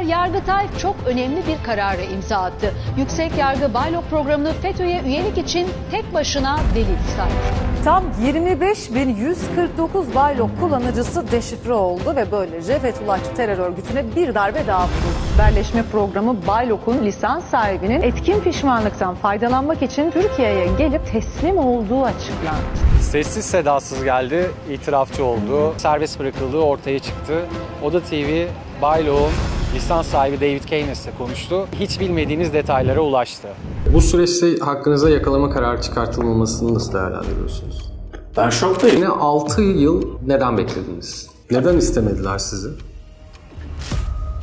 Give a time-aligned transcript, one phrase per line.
[0.00, 2.74] Yargıtay çok önemli bir kararı imza attı.
[2.96, 7.68] Yüksek Yargı Baylok programını FETÖ'ye üyelik için tek başına delil saydı.
[7.84, 15.38] Tam 25.149 Baylok kullanıcısı deşifre oldu ve böylece Fethullahçı terör örgütüne bir darbe daha vuruldu.
[15.38, 22.88] Haberleşme programı Baylok'un lisans sahibinin etkin pişmanlıktan faydalanmak için Türkiye'ye gelip teslim olduğu açıklandı.
[23.00, 27.34] Sessiz sedasız geldi, itirafçı oldu, serbest bırakıldığı ortaya çıktı.
[27.82, 28.46] Oda TV,
[28.82, 31.66] Baylok'un lisans sahibi David Keynes'le konuştu.
[31.80, 33.48] Hiç bilmediğiniz detaylara ulaştı.
[33.94, 37.92] Bu süreçte hakkınıza yakalama kararı çıkartılmamasını nasıl değerlendiriyorsunuz?
[38.36, 38.96] Ben şoktayım.
[38.96, 41.26] Yine 6 yıl neden beklediniz?
[41.50, 42.68] Neden istemediler sizi?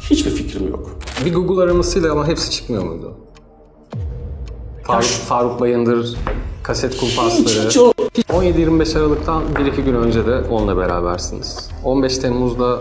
[0.09, 0.89] Hiçbir fikrim yok.
[1.25, 3.13] Bir Google aramasıyla ama hepsi çıkmıyor muydu?
[4.83, 6.15] Faruk, Faruk Bayındır,
[6.63, 7.67] kaset kumpasları.
[7.69, 7.91] Hiç o
[8.29, 11.69] 17-25 Aralık'tan 1-2 gün önce de onunla berabersiniz.
[11.83, 12.79] 15 Temmuz'da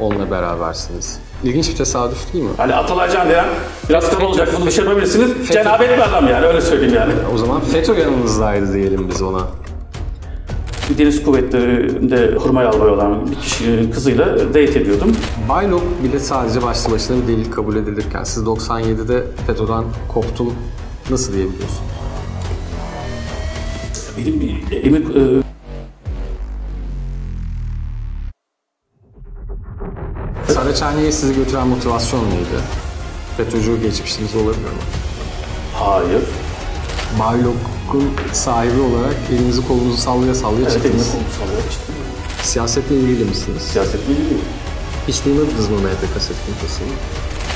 [0.00, 1.18] onunla berabersiniz.
[1.44, 2.50] İlginç bir tesadüf değil mi?
[2.56, 3.46] Hani Atalay Can diyen
[3.88, 5.48] biraz kitap olacak bunu şey yapabilirsiniz.
[5.48, 7.12] Cenabet bir adam yani öyle söyleyeyim yani.
[7.34, 9.46] O zaman FETÖ yanınızdaydı diyelim biz ona.
[10.98, 15.16] Deniz kuvvetlerinde kurmay albay olan bir kişinin kızıyla date ediyordum.
[15.48, 20.54] Baylok bile sadece başlı başına bir delil kabul edilirken siz 97'de FETÖ'den koptum
[21.10, 21.80] nasıl diyebiliyorsunuz?
[24.18, 25.42] Benim bir emir e,
[30.72, 32.58] Saraçhane'ye sizi götüren motivasyon neydi?
[33.36, 34.82] FETÖ'cü geçmişiniz olabilir mi?
[35.74, 36.22] hayır.
[37.18, 41.10] Baylok'un sahibi olarak elinizi kolunuzu sallaya sallaya Evet, elimi çıktınız.
[41.12, 41.94] kolumu sallıyor çıktım.
[42.42, 43.62] Siyasetle ilgili misiniz?
[43.62, 44.38] Siyasetle ilgili.
[45.08, 46.88] Hiç duymadınız mı MHP kaset kumpasını?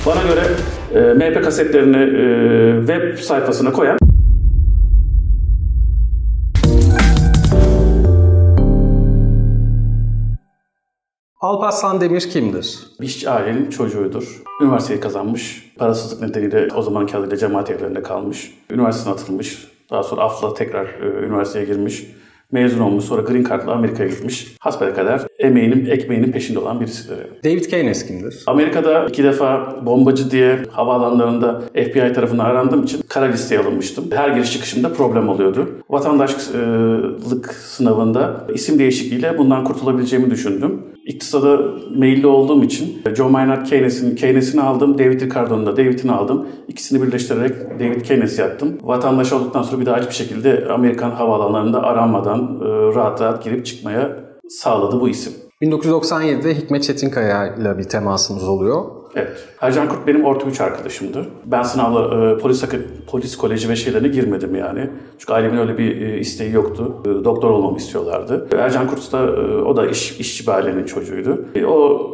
[0.07, 0.47] Bana göre
[0.95, 3.99] e, MHP kasetlerini e, web sayfasına koyan
[11.47, 12.79] Alparslan Demir kimdir?
[13.01, 14.43] işçi ailenin çocuğudur.
[14.63, 15.73] Üniversiteyi kazanmış.
[15.79, 18.55] Parasızlık nedeniyle o zamanki adıyla cemaat evlerinde kalmış.
[18.71, 19.69] Üniversitesine atılmış.
[19.91, 22.07] Daha sonra AFL'a tekrar e, üniversiteye girmiş.
[22.53, 23.05] Mezun olmuş.
[23.05, 24.57] Sonra Green Card'la Amerika'ya gitmiş.
[24.61, 27.17] Hasbelkader emeğinin, ekmeğinin peşinde olan birisidir.
[27.45, 28.43] David Keynes kimdir?
[28.47, 34.05] Amerika'da iki defa bombacı diye havaalanlarında FBI tarafından arandığım için kara listeye alınmıştım.
[34.11, 35.69] Her giriş çıkışımda problem oluyordu.
[35.91, 36.41] Vatandaşlık
[37.55, 40.96] sınavında isim değişikliğiyle bundan kurtulabileceğimi düşündüm.
[41.07, 41.59] İktisada
[41.97, 46.47] meyilli olduğum için John Maynard Keynes'in Keynes'ini aldım, David Ricardo'nun da David'ini aldım.
[46.69, 48.79] İkisini birleştirerek David Keynes yaptım.
[48.83, 54.17] Vatandaş olduktan sonra bir daha hiçbir şekilde Amerikan havaalanlarında aranmadan e, rahat rahat girip çıkmaya
[54.49, 55.33] sağladı bu isim.
[55.63, 58.85] 1997'de Hikmet Çetinkaya ile bir temasınız oluyor.
[59.17, 59.49] Evet.
[59.61, 61.27] Ercan Kurt benim orta üç arkadaşımdı.
[61.45, 62.65] Ben sınavla e, polis
[63.07, 64.91] polis koleji ve şeylerine girmedim yani.
[65.19, 66.97] Çünkü ailemin öyle bir e, isteği yoktu.
[67.05, 68.49] E, doktor olmamı istiyorlardı.
[68.59, 71.45] Ercan Kurt da e, o da iş, işçi bir ailenin çocuğuydu.
[71.55, 72.11] E, o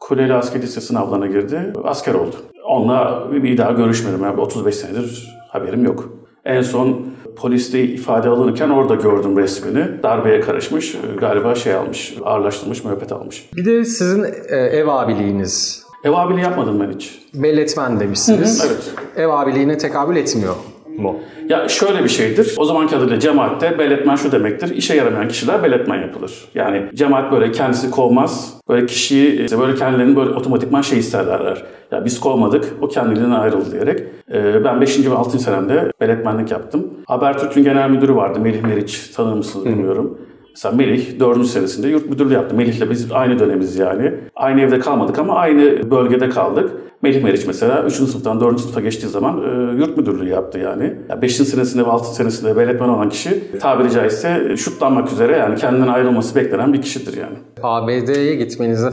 [0.00, 1.72] Kuleli Asker Lise sınavlarına girdi.
[1.84, 2.36] Asker oldu.
[2.68, 4.22] Onunla bir daha görüşmedim.
[4.22, 6.12] Yani 35 senedir haberim yok.
[6.44, 10.02] En son poliste ifade alınırken orada gördüm resmini.
[10.02, 10.94] Darbeye karışmış.
[10.94, 13.48] e, Galiba şey almış, ağırlaştırmış, müebbet almış.
[13.56, 15.81] Bir de sizin e, ev abiliğiniz.
[16.04, 17.18] Ev abiliği yapmadım ben hiç.
[17.34, 18.64] Belletmen demişsiniz.
[18.66, 18.94] Evet.
[19.16, 20.54] Ev abiliğine tekabül etmiyor
[20.98, 21.16] mu?
[21.48, 22.54] Ya şöyle bir şeydir.
[22.58, 24.76] O zamanki adıyla cemaatte belletmen şu demektir.
[24.76, 26.48] İşe yaramayan kişiler belletmen yapılır.
[26.54, 28.54] Yani cemaat böyle kendisi kovmaz.
[28.68, 31.62] Böyle kişiyi işte böyle kendilerini böyle otomatikman şey isterlerler.
[31.92, 32.64] Ya biz kovmadık.
[32.80, 34.00] O kendiliğinden ayrıldı diyerek.
[34.32, 35.06] Ee, ben 5.
[35.06, 35.38] ve 6.
[35.38, 36.86] senemde belletmenlik yaptım.
[37.06, 38.40] Habertürk'ün genel müdürü vardı.
[38.40, 39.10] Melih Meriç.
[39.16, 40.18] Tanır mısınız bilmiyorum.
[40.52, 41.46] Mesela Melih 4.
[41.46, 42.56] senesinde yurt müdürlüğü yaptı.
[42.56, 44.14] Melih'le biz aynı dönemiz yani.
[44.36, 46.70] Aynı evde kalmadık ama aynı bölgede kaldık.
[47.02, 47.92] Melih Meriç mesela 3.
[47.94, 48.60] sınıftan 4.
[48.60, 50.96] sınıfa geçtiği zaman e, yurt müdürlüğü yaptı yani.
[51.22, 51.36] 5.
[51.36, 52.14] senesinde ve 6.
[52.14, 57.36] senesinde belletmen olan kişi tabiri caizse şutlanmak üzere yani kendinden ayrılması beklenen bir kişidir yani.
[57.62, 58.90] ABD'ye gitmenize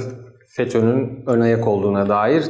[0.48, 2.44] FETÖ'nün ön ayak olduğuna dair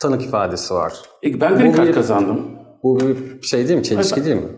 [0.00, 0.92] tanık ifadesi var.
[1.24, 2.40] E, ben Green kazandım.
[2.82, 3.00] Bu
[3.42, 3.84] bir şey değil mi?
[3.84, 4.52] Çelişki Hayır, değil mi?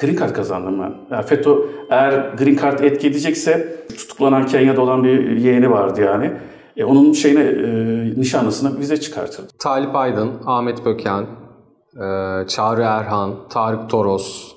[0.00, 0.94] Green Card kazandım ben.
[1.16, 1.54] Yani FETÖ
[1.90, 6.32] eğer Green Card etki edecekse tutuklanan Kenya'da olan bir yeğeni vardı yani.
[6.76, 9.48] E, onun şeyine e, nişanlısına vize çıkartırdı.
[9.58, 11.26] Talip Aydın, Ahmet Böken,
[11.96, 12.06] e,
[12.48, 14.52] Çağrı Erhan, Tarık Toros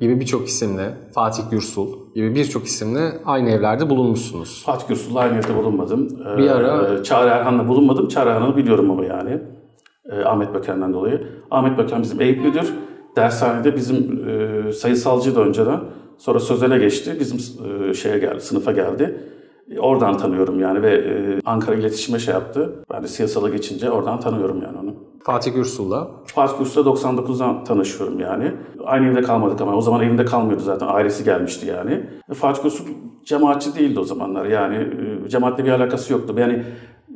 [0.00, 4.62] gibi birçok isimle, Fatih Gürsul gibi birçok isimle aynı evlerde bulunmuşsunuz.
[4.66, 6.08] Fatih Gürsul'la aynı yerde bulunmadım.
[6.34, 8.08] Ee, Bir ara- Çağrı Erhan'la bulunmadım.
[8.08, 9.38] Çağrı Erhan'ı biliyorum ama yani.
[10.10, 11.26] Ee, Ahmet Böken'den dolayı.
[11.50, 12.74] Ahmet Böken bizim Eyüplüdür.
[13.16, 15.80] Dershanede bizim e, sayısalcıydı önceden.
[16.18, 17.16] Sonra Sözel'e geçti.
[17.20, 17.38] Bizim
[17.90, 19.20] e, şeye geldi, sınıfa geldi.
[19.70, 22.72] E, Oradan tanıyorum yani ve e, Ankara iletişime şey yaptı.
[22.92, 24.94] Ben de siyasala geçince oradan tanıyorum yani onu.
[25.22, 26.10] Fatih Gürsul'la.
[26.26, 28.52] Fatih Gürsul'la 99'dan tanışıyorum yani.
[28.84, 30.86] Aynı evde kalmadık ama o zaman evinde kalmıyordu zaten.
[30.86, 32.06] Ailesi gelmişti yani.
[32.30, 32.84] Ve Fatih Gürsul
[33.24, 34.44] cemaatçi değildi o zamanlar.
[34.44, 36.34] Yani e, cemaatle bir alakası yoktu.
[36.38, 36.64] Yani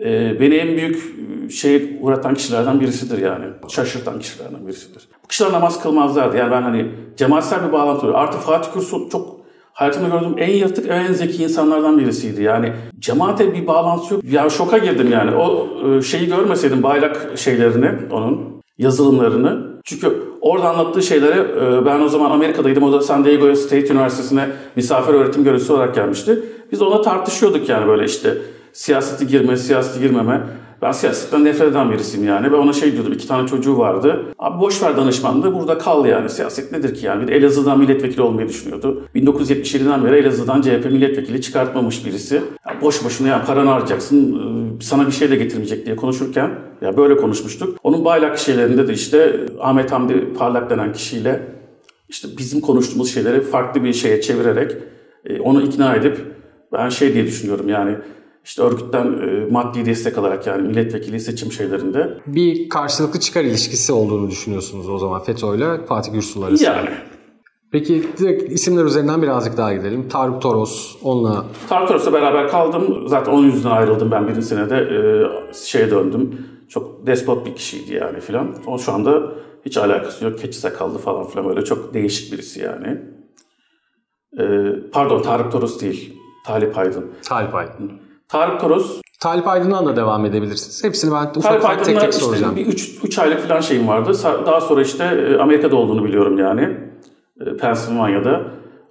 [0.04, 1.18] e, beni en büyük
[1.52, 3.44] şey uğratan kişilerden birisidir yani.
[3.68, 5.08] Şaşırtan kişilerden birisidir.
[5.24, 6.36] Bu kişiler namaz kılmazlardı.
[6.36, 8.18] Yani ben hani cemaatsel bir bağlantı oluyor.
[8.18, 9.38] Artı Fatih Kursul çok
[9.72, 12.42] hayatımda gördüğüm en yırtık, en zeki insanlardan birisiydi.
[12.42, 14.24] Yani cemaate bir bağlantısı yok.
[14.24, 15.36] Ya şoka girdim yani.
[15.36, 19.68] O e, şeyi görmeseydim bayrak şeylerini, onun yazılımlarını.
[19.84, 22.82] Çünkü orada anlattığı şeyleri e, ben o zaman Amerika'daydım.
[22.82, 26.38] O da San Diego State Üniversitesi'ne misafir öğretim görevlisi olarak gelmişti.
[26.72, 28.34] Biz ona tartışıyorduk yani böyle işte
[28.72, 30.42] siyaseti girme, siyaseti girmeme.
[30.82, 32.52] Ben siyasetten nefret eden birisiyim yani.
[32.52, 34.24] Ve ona şey diyordum, iki tane çocuğu vardı.
[34.38, 36.30] Abi boş ver danışmanlığı, burada kal yani.
[36.30, 37.22] Siyaset nedir ki yani?
[37.22, 39.04] Bir de Elazığ'dan milletvekili olmayı düşünüyordu.
[39.14, 42.34] 1977'den beri Elazığ'dan CHP milletvekili çıkartmamış birisi.
[42.34, 46.50] Ya boş boşuna ya paranı harcayacaksın, ıı, sana bir şey de getirmeyecek diye konuşurken
[46.80, 47.78] ya böyle konuşmuştuk.
[47.82, 51.40] Onun baylak şeylerinde de işte Ahmet Hamdi Parlak denen kişiyle
[52.08, 54.72] işte bizim konuştuğumuz şeyleri farklı bir şeye çevirerek
[55.24, 56.18] e, onu ikna edip
[56.72, 57.96] ben şey diye düşünüyorum yani
[58.44, 62.18] işte örgütten e, maddi destek alarak yani milletvekili seçim şeylerinde.
[62.26, 66.70] Bir karşılıklı çıkar ilişkisi olduğunu düşünüyorsunuz o zaman FETÖ ile Fatih Gürsul arasında.
[66.70, 66.90] Yani.
[67.72, 70.08] Peki direkt isimler üzerinden birazcık daha gidelim.
[70.08, 71.44] Tarık Toros, onunla...
[71.68, 73.08] Tarık Toros'la beraber kaldım.
[73.08, 74.76] Zaten onun yüzünden ayrıldım ben birinci senede.
[74.76, 76.46] E, şeye döndüm.
[76.68, 78.54] Çok despot bir kişiydi yani filan.
[78.66, 79.22] O şu anda
[79.66, 80.38] hiç alakası yok.
[80.38, 83.00] Keçi sakallı falan filan böyle çok değişik birisi yani.
[84.38, 84.44] E,
[84.92, 86.18] pardon Tarık Toros değil.
[86.46, 87.06] Talip Aydın.
[87.22, 87.92] Talip Aydın.
[88.28, 90.84] Tarık Toros Talip Aydın'dan da devam edebilirsiniz.
[90.84, 92.56] Hepsini ben ufak Talip ufak tek tek işte soracağım.
[92.56, 92.66] bir
[93.04, 94.12] 3 aylık falan şeyim vardı.
[94.46, 96.76] Daha sonra işte e, Amerika'da olduğunu biliyorum yani.
[97.40, 98.42] E, Pennsylvania'da.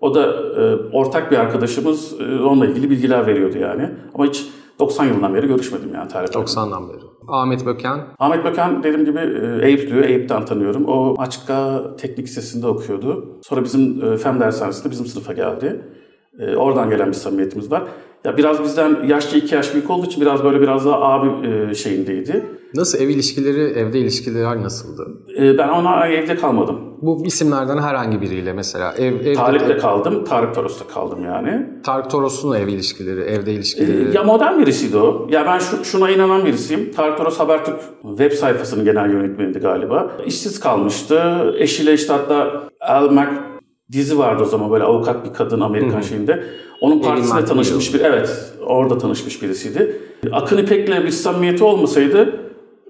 [0.02, 0.26] O da
[0.62, 3.90] e, ortak bir arkadaşımız onunla ilgili bilgiler veriyordu yani.
[4.16, 4.46] Ama hiç
[4.80, 6.62] 90 yılından beri görüşmedim yani Talip Aydın'la.
[6.62, 6.98] 90'dan beri.
[7.28, 9.20] Ahmet Böken, Ahmet Böken dediğim gibi
[9.62, 10.04] Eyüp diyor.
[10.04, 10.86] Eyüp'ten tanıyorum.
[10.86, 13.40] O Açık'a teknik lisesinde okuyordu.
[13.44, 15.82] Sonra bizim fen dershanesinde bizim sınıfa geldi.
[16.40, 17.84] E, Oradan gelen bir samimiyetimiz var.
[18.24, 21.76] Ya biraz bizden yaşça iki yaş büyük olduğu için biraz böyle biraz daha abi e,
[21.76, 22.46] şeyindeydi.
[22.76, 25.08] nasıl ev ilişkileri, evde ilişkiler nasıldı?
[25.40, 26.80] E, Ben ona evde kalmadım.
[27.02, 31.68] Bu isimlerden herhangi biriyle mesela ev, evde Talip'le kaldım, Tarık Toros'ta kaldım yani.
[31.84, 34.16] Tarık Toros'un ev ilişkileri, evde E, ilişkileri.
[34.16, 35.28] Ya modern birisiydi o.
[35.32, 36.92] Ya ben şu, şuna inanan birisiyim.
[36.96, 37.80] Tarık Toros Habertürk
[38.18, 40.12] web sayfasının genel yönetmeniydi galiba.
[40.26, 41.22] İşsiz kalmıştı.
[41.58, 43.30] Eşiyle işte hatta Al Mac
[43.92, 46.44] dizi vardı o zaman böyle avukat bir kadın Amerikan şeyinde.
[46.82, 50.02] Onun partisinde tanışmış bir evet orada tanışmış birisiydi.
[50.32, 52.40] Akın İpek'le bir samimiyeti olmasaydı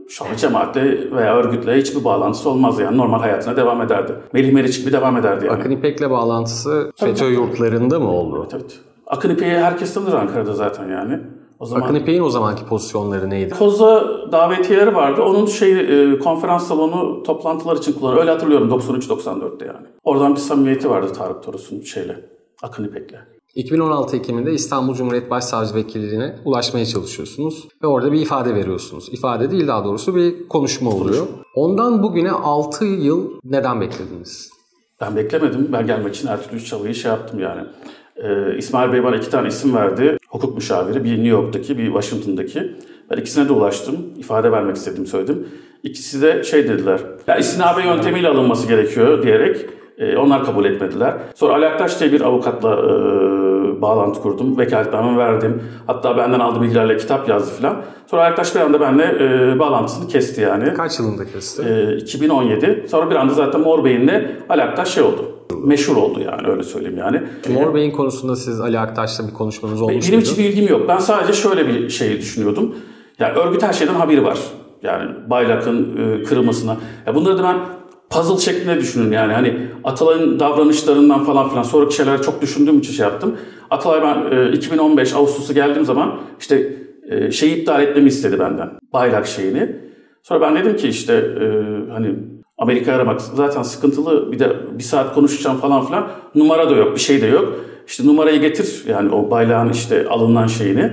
[0.09, 4.11] şu an cemaatle veya örgütle hiçbir bağlantısı olmazdı yani normal hayatına devam ederdi.
[4.33, 5.59] Melih Meriç gibi devam ederdi yani.
[5.59, 8.37] Akın İpek'le bağlantısı FETÖ yurtlarında mı oldu?
[8.41, 8.79] Evet, evet.
[9.07, 11.19] Akın İpek'i herkes tanır Ankara'da zaten yani.
[11.59, 13.53] O zaman Akın İpek'in o zamanki pozisyonları neydi?
[13.53, 15.21] Koza davetiyeleri vardı.
[15.21, 15.79] Onun şey
[16.13, 18.21] e, konferans salonu toplantılar için kullanıyor.
[18.21, 19.87] Öyle hatırlıyorum 93-94'te yani.
[20.03, 22.25] Oradan bir samimiyeti vardı Tarık Toros'un şeyle.
[22.63, 23.15] Akın İpek'le.
[23.55, 29.09] 2016 Ekim'inde İstanbul Cumhuriyet Başsavcı Vekilliğine ulaşmaya çalışıyorsunuz ve orada bir ifade veriyorsunuz.
[29.11, 31.27] İfade değil daha doğrusu bir konuşma oluyor.
[31.55, 34.49] Ondan bugüne 6 yıl neden beklediniz?
[35.01, 35.69] Ben beklemedim.
[35.73, 37.61] Ben gelmek için her türlü çabayı şey yaptım yani.
[38.15, 40.16] Ee, İsmail Bey bana iki tane isim verdi.
[40.27, 41.03] Hukuk müşaviri.
[41.03, 42.71] Bir New York'taki, bir Washington'daki.
[43.11, 43.95] Ben ikisine de ulaştım.
[44.17, 45.47] İfade vermek istediğimi söyledim.
[45.83, 46.99] İkisi de şey dediler.
[47.27, 49.65] Ya istinabe yöntemiyle alınması gerekiyor diyerek
[49.97, 51.13] e, onlar kabul etmediler.
[51.35, 54.57] Sonra Ali Aktaş diye bir avukatla e, bağlantı kurdum.
[54.57, 55.63] Vekaletname verdim.
[55.87, 57.75] Hatta benden aldığı bilgilerle kitap yazdı filan.
[58.07, 60.73] Sonra Ali Aktaş bir anda benimle e, bağlantısını kesti yani.
[60.73, 61.63] Kaç yılında kesti?
[61.63, 62.85] Ee, 2017.
[62.87, 65.36] Sonra bir anda zaten Mor Bey'inle Ali Aktaş şey oldu.
[65.63, 67.21] Meşhur oldu yani öyle söyleyeyim yani.
[67.49, 70.31] Mor Bey'in konusunda siz Ali Aktaş'la bir konuşmanız olmuş Benim muydu?
[70.37, 70.85] bilgim yok.
[70.87, 72.75] Ben sadece şöyle bir şey düşünüyordum.
[73.19, 74.39] Yani örgüt her şeyden haberi var.
[74.83, 76.77] Yani baylakın e, kırılmasına.
[77.07, 77.57] Ya bunları da ben
[78.09, 79.33] puzzle şeklinde düşünün yani.
[79.33, 83.35] Hani Atalay'ın davranışlarından falan filan sonraki şeyler çok düşündüğüm için şey yaptım.
[83.69, 86.73] Atalay ben e, 2015 Ağustos'u geldiğim zaman işte
[87.09, 88.69] e, şeyi iptal etmemi istedi benden.
[88.93, 89.75] Bayrak şeyini.
[90.23, 91.45] Sonra ben dedim ki işte e,
[91.91, 92.15] hani
[92.57, 94.31] Amerika aramak zaten sıkıntılı.
[94.31, 96.07] Bir de bir saat konuşacağım falan filan.
[96.35, 97.53] Numara da yok, bir şey de yok.
[97.87, 100.91] İşte numarayı getir yani o baylağın işte alınan şeyini.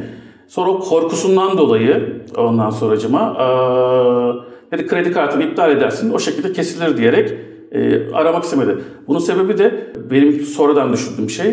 [0.49, 6.97] Sonra o korkusundan dolayı ondan sonracıma eee dedi kredi kartını iptal edersin o şekilde kesilir
[6.97, 7.33] diyerek
[7.73, 8.79] eee, aramak istemedi.
[9.09, 11.51] Bunun sebebi de benim sonradan düşündüğüm şey.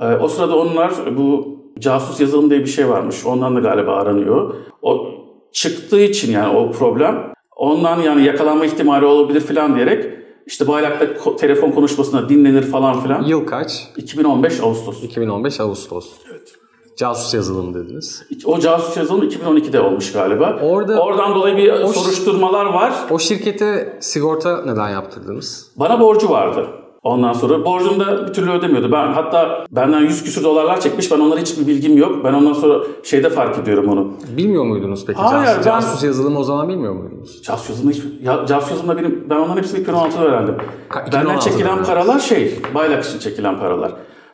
[0.00, 3.26] Eee, o sırada onlar bu casus yazılım diye bir şey varmış.
[3.26, 4.54] Ondan da galiba aranıyor.
[4.82, 5.06] O
[5.52, 7.31] çıktığı için yani o problem
[7.62, 10.04] ondan yani yakalanma ihtimali olabilir falan diyerek
[10.46, 13.22] işte baylakta ko- telefon konuşmasına dinlenir falan filan.
[13.22, 13.88] Yıl kaç?
[13.96, 15.02] 2015 Ağustos.
[15.02, 16.06] 2015 Ağustos.
[16.30, 16.52] Evet.
[16.96, 18.22] Casus yazılım dediniz.
[18.44, 20.58] O casus yazılım 2012'de olmuş galiba.
[20.62, 22.92] Orada- Oradan dolayı bir soruşturmalar var.
[23.10, 25.72] O şirkete sigorta neden yaptırdınız?
[25.76, 26.66] Bana borcu vardı.
[27.02, 28.92] Ondan sonra borcunu da bir türlü ödemiyordu.
[28.92, 31.10] Ben hatta benden 100 küsür dolarlar çekmiş.
[31.12, 32.24] Ben onlara hiçbir bilgim yok.
[32.24, 34.12] Ben ondan sonra şeyde fark ediyorum onu.
[34.36, 35.18] Bilmiyor muydunuz peki?
[35.20, 37.42] Hayır, casus, ben- casus yazılımı o zaman bilmiyor muydunuz?
[37.42, 40.56] Casus yazılımda hiç, ya, casus yazılımda benim, ben onların hepsini 2016'da öğrendim.
[40.88, 41.88] Ha, Benden 2016'da çekilen öğrendiniz.
[41.88, 43.92] paralar şey, baylak için çekilen paralar.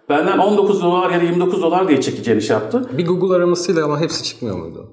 [0.08, 2.84] Benden 19 dolar ya da 29 dolar diye çekeceğini şey yaptı.
[2.98, 4.86] Bir Google aramasıyla ama hepsi çıkmıyor muydu?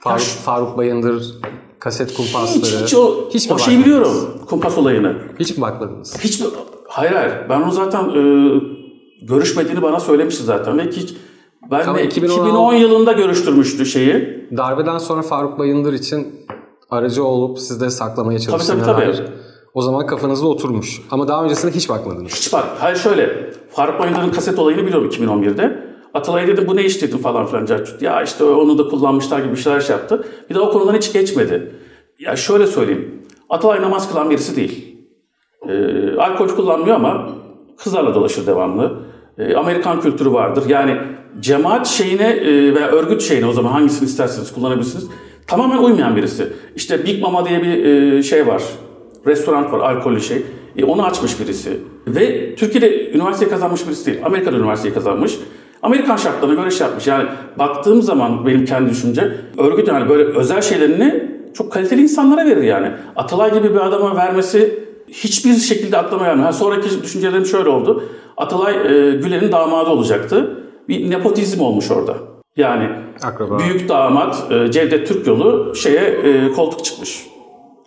[0.00, 1.34] Faruk, Faruk Bayındır,
[1.82, 2.64] kaset kumpasları.
[2.64, 4.10] Hiç, hiç o, Hiç o şeyi biliyorum.
[4.46, 5.16] Kumpas olayını.
[5.40, 6.16] Hiç mi bakmadınız?
[6.24, 6.46] Hiç mi?
[6.88, 7.32] Hayır hayır.
[7.48, 8.22] Ben onu zaten e,
[9.22, 10.78] görüşmediğini bana söylemişti zaten.
[10.78, 11.14] Ve hiç
[11.70, 14.48] ben Ama de 2016 2010 yılında görüştürmüştü şeyi.
[14.56, 16.46] Darbeden sonra Faruk Bayındır için
[16.90, 19.06] aracı olup sizde saklamaya çalıştığına tabii, tabii.
[19.06, 19.22] dair
[19.74, 21.02] o zaman kafanızda oturmuş.
[21.10, 22.32] Ama daha öncesinde hiç bakmadınız.
[22.32, 22.64] Hiç bak.
[22.78, 23.52] Hayır şöyle.
[23.70, 25.81] Faruk Bayındır'ın kaset olayını biliyorum 2011'de.
[26.14, 27.66] Atalay'a dedim bu ne iş dedim falan filan.
[27.66, 28.02] Carcut.
[28.02, 30.24] Ya işte onu da kullanmışlar gibi bir şeyler şey yaptı.
[30.50, 31.72] Bir de o konudan hiç geçmedi.
[32.18, 33.22] Ya şöyle söyleyeyim.
[33.50, 34.96] Atalay namaz kılan birisi değil.
[35.68, 37.28] Ee, alkol kullanmıyor ama
[37.76, 38.92] kızlarla dolaşır devamlı.
[39.38, 40.64] Ee, Amerikan kültürü vardır.
[40.68, 40.98] Yani
[41.40, 45.08] cemaat şeyine e, veya örgüt şeyine o zaman hangisini isterseniz kullanabilirsiniz.
[45.46, 46.52] Tamamen uymayan birisi.
[46.76, 48.62] İşte Big Mama diye bir e, şey var.
[49.26, 50.42] Restoran var, alkollü şey.
[50.76, 51.78] E, onu açmış birisi.
[52.06, 54.18] Ve Türkiye'de üniversite kazanmış birisi değil.
[54.24, 55.38] Amerika'da üniversiteyi kazanmış.
[55.82, 57.06] Amerikan şartlarına göre şey yapmış.
[57.06, 62.62] Yani baktığım zaman benim kendi düşünce örgüt yani böyle özel şeylerini çok kaliteli insanlara verir
[62.62, 62.90] yani.
[63.16, 66.46] Atalay gibi bir adama vermesi hiçbir şekilde aklıma gelmiyor.
[66.46, 68.04] Ha, sonraki düşüncelerim şöyle oldu.
[68.36, 70.58] Atalay e, Güler'in damadı olacaktı.
[70.88, 72.16] Bir nepotizm olmuş orada.
[72.56, 72.88] Yani
[73.22, 73.58] Akraba.
[73.58, 77.26] büyük damat e, Cevdet Türkyolu şeye e, koltuk çıkmış.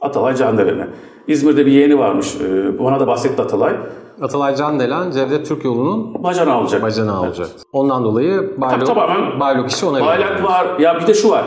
[0.01, 0.87] Atalay Candelen'e.
[1.27, 2.35] İzmir'de bir yeğeni varmış.
[2.35, 3.73] E, bana da bahsetti Atalay.
[4.21, 6.81] Atalay Candelen, Cevdet Türk yolu'nun Bacana alacak.
[6.83, 7.47] bacanağı olacak.
[7.73, 10.43] Ondan dolayı Baylok, tamamen- Baylok işi ona veriyor.
[10.43, 10.79] var.
[10.79, 11.45] Ya bir de şu var.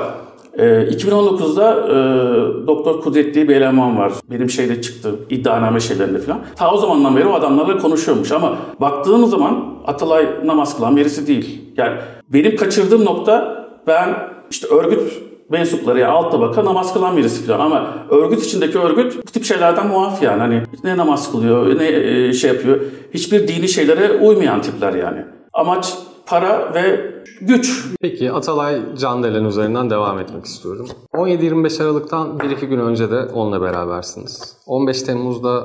[0.58, 4.12] Ee, 2019'da e, Doktor Kudret diye bir eleman var.
[4.30, 5.14] Benim şeyde çıktı.
[5.30, 6.40] iddianame şeylerinde falan.
[6.56, 8.32] Ta o zamandan beri o adamlarla konuşuyormuş.
[8.32, 11.72] Ama baktığım zaman Atalay namaz kılan birisi değil.
[11.76, 11.96] Yani
[12.28, 14.08] benim kaçırdığım nokta ben
[14.50, 15.00] işte örgüt
[15.50, 19.86] mensupları yani alt tabaka namaz kılan birisi falan ama örgüt içindeki örgüt bu tip şeylerden
[19.86, 22.80] muaf yani hani ne namaz kılıyor ne e, şey yapıyor
[23.14, 25.24] hiçbir dini şeylere uymayan tipler yani.
[25.52, 25.94] Amaç
[26.26, 27.84] para ve güç.
[28.00, 30.88] Peki Atalay Candelen üzerinden devam etmek istiyorum.
[31.14, 34.56] 17-25 Aralık'tan 1-2 gün önce de onunla berabersiniz.
[34.66, 35.64] 15 Temmuz'da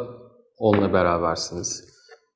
[0.58, 1.93] onunla berabersiniz.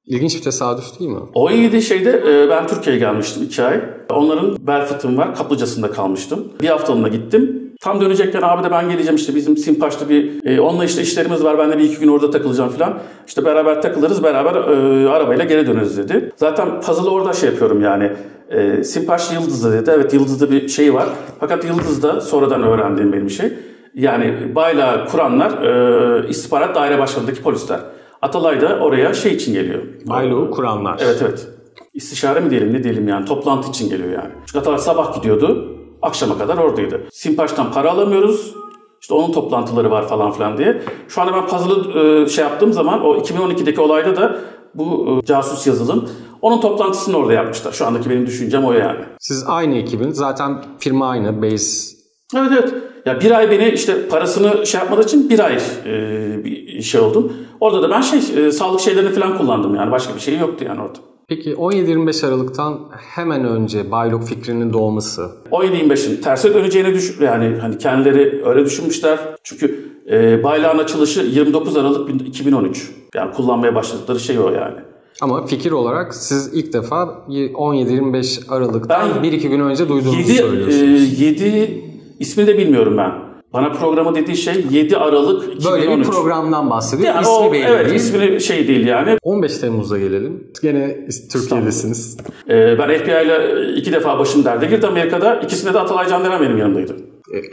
[0.08, 1.20] İlginç bir tesadüf değil mi?
[1.34, 3.82] 17 şeyde e, ben Türkiye'ye gelmiştim 2 ay.
[4.10, 5.36] Onların bel var.
[5.36, 6.48] Kaplıcası'nda kalmıştım.
[6.62, 7.74] Bir haftalığına gittim.
[7.82, 11.58] Tam dönecekken abi de ben geleceğim işte bizim Simpaş'ta bir e, onunla işte işlerimiz var.
[11.58, 13.00] Ben de bir iki gün orada takılacağım falan.
[13.28, 16.32] İşte beraber takılırız beraber e, arabayla geri döneriz dedi.
[16.36, 18.12] Zaten puzzle'ı orada şey yapıyorum yani.
[18.50, 19.92] E, Simpaş Yıldız'da dedi.
[19.96, 21.08] Evet Yıldız'da bir şey var.
[21.40, 23.54] Fakat Yıldız'da sonradan öğrendiğim benim şey.
[23.96, 27.80] Yani baylağı kuranlar e, istihbarat daire başkanındaki polisler.
[28.22, 29.82] Atalay da oraya şey için geliyor.
[30.06, 31.00] Baylok'u kuranlar.
[31.04, 31.48] Evet evet.
[31.94, 34.32] İstişare mi diyelim ne diyelim yani toplantı için geliyor yani.
[34.46, 37.02] Çünkü Atalay sabah gidiyordu akşama kadar oradaydı.
[37.12, 38.56] Simpaş'tan para alamıyoruz.
[39.02, 40.82] İşte onun toplantıları var falan filan diye.
[41.08, 44.40] Şu anda ben puzzle'ı e, şey yaptığım zaman o 2012'deki olayda da
[44.74, 46.10] bu e, casus yazılım
[46.42, 47.72] onun toplantısını orada yapmışlar.
[47.72, 49.00] Şu andaki benim düşüncem o yani.
[49.20, 50.12] Siz aynı ekibin.
[50.12, 51.42] Zaten firma aynı.
[51.42, 51.97] Base
[52.36, 52.74] Evet evet.
[53.06, 57.34] Ya bir ay beni işte parasını şey yapmadığı için bir ay e, bir şey oldum.
[57.60, 60.82] Orada da ben şey e, sağlık şeylerini falan kullandım yani başka bir şey yoktu yani
[60.82, 60.98] orada.
[61.28, 62.80] Peki 17-25 Aralık'tan
[63.16, 65.32] hemen önce Baylok fikrinin doğması.
[65.52, 69.20] 17-25'in terse döneceğini düş yani hani kendileri öyle düşünmüşler.
[69.44, 72.92] Çünkü e, baylağın açılışı 29 Aralık 2013.
[73.16, 74.76] Yani kullanmaya başladıkları şey o yani.
[75.22, 81.22] Ama fikir olarak siz ilk defa 17-25 Aralık'tan Ben 1-2 gün önce duyduğunuzu 7 söylüyorsunuz.
[81.22, 83.12] 7 ismini de bilmiyorum ben.
[83.54, 85.66] Bana programı dediği şey 7 Aralık 2013.
[85.72, 87.16] Böyle bir programdan bahsediyor.
[87.16, 87.96] Yani İsmi o, belli evet değil.
[87.96, 89.18] ismi şey değil yani.
[89.24, 90.44] 15 Temmuz'a gelelim.
[90.62, 90.98] Gene
[91.32, 92.18] Türkiye'desiniz.
[92.50, 95.36] Ee, ben FBI ile iki defa başım derde girdi Amerika'da.
[95.40, 96.96] İkisinde de Atalay Candelen benim yanımdaydı.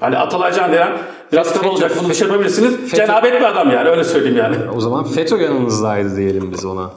[0.01, 0.93] Hani Atalay Candelen
[1.33, 2.29] biraz kaba olacak bunu bir şey
[2.95, 4.57] Cenabet bir adam yani öyle söyleyeyim yani.
[4.77, 6.91] O zaman FETÖ yanınızdaydı diyelim biz ona.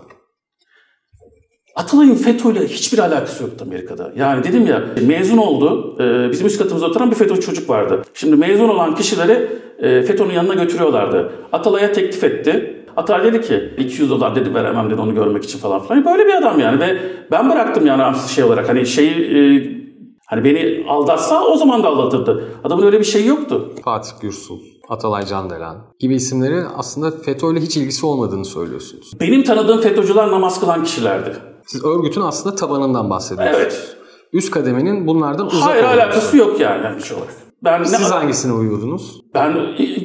[1.78, 4.12] Atalay'ın FETÖ'yle hiçbir alakası yoktu Amerika'da.
[4.16, 5.96] Yani dedim ya mezun oldu.
[6.00, 8.02] Ee, bizim üst katımızda oturan bir FETÖ çocuk vardı.
[8.14, 11.32] Şimdi mezun olan kişileri e, FETÖ'nün yanına götürüyorlardı.
[11.52, 12.84] Atalay'a teklif etti.
[12.96, 16.06] Atalay dedi ki 200 dolar dedi veremem dedi onu görmek için falan filan.
[16.06, 16.98] Böyle bir adam yani ve
[17.32, 19.40] ben bıraktım yani şey olarak hani şeyi e,
[20.28, 22.44] hani beni aldatsa o zaman da aldatırdı.
[22.64, 23.74] Adamın öyle bir şeyi yoktu.
[23.86, 29.12] Fatih Gürsul, Atalay Candelen gibi isimleri aslında FETÖ ile hiç ilgisi olmadığını söylüyorsunuz.
[29.20, 31.34] Benim tanıdığım FETÖ'cüler namaz kılan kişilerdi.
[31.68, 33.60] Siz örgütün aslında tabanından bahsediyorsunuz.
[33.62, 33.98] Evet.
[34.34, 37.34] Üst kademenin bunlardan uzak Hayır alakası yok yani yani şey olarak.
[37.64, 39.22] Ben ne- Siz hangisine uyuyordunuz?
[39.38, 39.52] Ben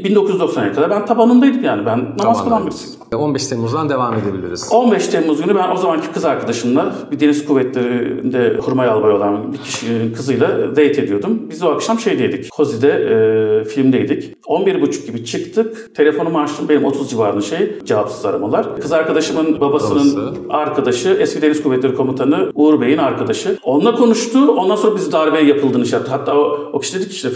[0.04, 1.86] 1990'a kadar ben tabanındaydım yani.
[1.86, 3.02] Ben namaz kılan birisiydim.
[3.18, 4.68] 15 Temmuz'dan devam edebiliriz.
[4.72, 9.58] 15 Temmuz günü ben o zamanki kız arkadaşımla bir deniz kuvvetlerinde kurmay albay olan bir
[9.58, 11.42] kişinin kızıyla date ediyordum.
[11.50, 12.50] Biz o akşam şeydeydik.
[12.50, 14.36] Kozi'de e, filmdeydik.
[14.46, 15.94] 11.30 gibi çıktık.
[15.94, 16.68] Telefonumu açtım.
[16.68, 18.80] Benim 30 civarında şey cevapsız aramalar.
[18.80, 20.34] Kız arkadaşımın babasının Babası.
[20.50, 23.58] arkadaşı eski Deniz Kuvvetleri Komutanı Uğur Bey'in arkadaşı.
[23.62, 24.50] Onunla konuştu.
[24.50, 26.12] Ondan sonra biz darbe yapıldığını şey yaptı.
[26.12, 27.30] Hatta o, o kişi dedi ki işte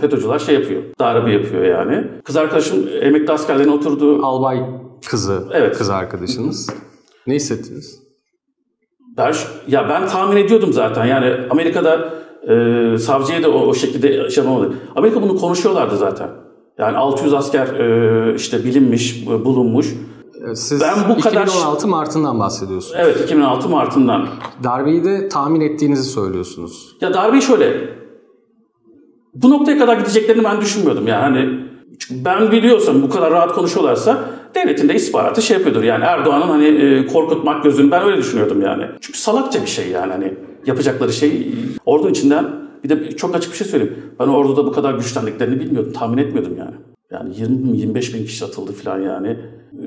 [0.00, 0.82] FETÖ'cüler şey yapıyor.
[1.04, 2.04] Darbe yapıyor yani.
[2.24, 4.26] Kız arkadaşım emekli askerlerine oturdu.
[4.26, 4.60] Albay
[5.10, 5.78] kızı, Evet.
[5.78, 6.70] kız arkadaşınız.
[7.26, 8.00] Ne hissettiniz?
[9.16, 9.34] Ben
[9.68, 11.04] ya ben tahmin ediyordum zaten.
[11.06, 12.14] Yani Amerika'da
[12.48, 14.74] e, savcıya da o, o şekilde şey yapamadı.
[14.96, 16.28] Amerika bunu konuşuyorlardı zaten.
[16.78, 19.94] Yani 600 asker e, işte bilinmiş, e, bulunmuş.
[20.50, 22.96] Ee, Siz Ben bu kadar- 2016 Mart'ından bahsediyorsunuz.
[22.98, 24.28] Evet 2006 Mart'ından.
[24.64, 26.96] Darbeyi de tahmin ettiğinizi söylüyorsunuz.
[27.00, 27.94] Ya darbeyi şöyle.
[29.34, 31.06] Bu noktaya kadar gideceklerini ben düşünmüyordum.
[31.06, 31.60] Yani hani
[32.10, 34.24] ben biliyorsam bu kadar rahat konuşuyorlarsa
[34.54, 35.82] devletin de istihbaratı şey yapıyordur.
[35.82, 38.84] Yani Erdoğan'ın hani e, korkutmak gözünü ben öyle düşünüyordum yani.
[39.00, 40.34] Çünkü salakça bir şey yani hani
[40.66, 41.54] yapacakları şey
[41.86, 42.46] ordunun içinden
[42.84, 43.96] bir de çok açık bir şey söyleyeyim.
[44.20, 45.92] Ben orduda bu kadar güçlendiklerini bilmiyordum.
[45.92, 46.74] Tahmin etmiyordum yani.
[47.10, 49.36] Yani 20-25 bin kişi atıldı falan yani.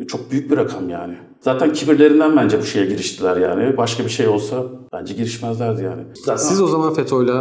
[0.08, 1.13] Çok büyük bir rakam yani.
[1.39, 3.77] Zaten kibirlerinden bence bu şeye giriştiler yani.
[3.77, 4.63] Başka bir şey olsa
[4.94, 6.01] bence girişmezlerdi yani.
[6.25, 6.44] Zaten...
[6.44, 7.34] Siz o zaman FETÖ'yle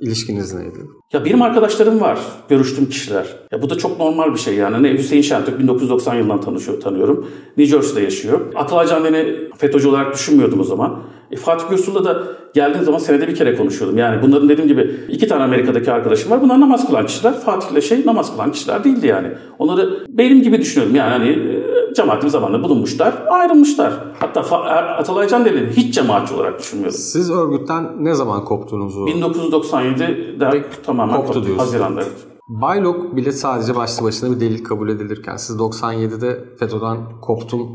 [0.00, 0.78] ilişkiniz neydi?
[1.12, 2.18] Ya benim arkadaşlarım var,
[2.48, 3.26] görüştüğüm kişiler.
[3.52, 4.82] Ya bu da çok normal bir şey yani.
[4.82, 7.28] Ne Hüseyin Şentürk 1990 yılından tanışıyor, tanıyorum.
[7.56, 8.40] New Jersey'de yaşıyor.
[8.54, 11.02] Atalay Canden'i FETÖ'cü olarak düşünmüyordum o zaman.
[11.30, 12.22] E, Fatih Gürsul'la da
[12.54, 13.98] geldiğim zaman senede bir kere konuşuyordum.
[13.98, 16.42] Yani bunların dediğim gibi iki tane Amerika'daki arkadaşım var.
[16.42, 17.34] Bunlar namaz kılan kişiler.
[17.40, 19.28] Fatih'le şey namaz kılan kişiler değildi yani.
[19.58, 20.96] Onları benim gibi düşünüyordum.
[20.96, 21.61] Yani hani
[21.96, 23.92] cemaatim zamanında bulunmuşlar, ayrılmışlar.
[24.20, 26.98] Hatta Er- Atalay Canden'i hiç cemaatçi olarak düşünmüyordum.
[26.98, 29.00] Siz örgütten ne zaman koptuğunuzu?
[29.00, 31.44] 1997'de tamamen Koptu koptu.
[31.46, 31.64] diyorsun.
[31.64, 32.02] Haziran'da.
[32.48, 37.68] Baylok bile sadece başlı başına bir delil kabul edilirken siz 97'de FETÖ'den koptum